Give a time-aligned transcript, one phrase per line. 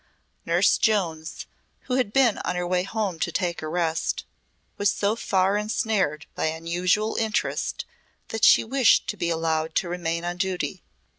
[0.47, 1.45] Nurse Jones,
[1.81, 4.23] who had been on her way home to take a rest,
[4.75, 7.85] was so far ensnared by unusual interest
[8.29, 10.81] that she wished to be allowed to remain on duty.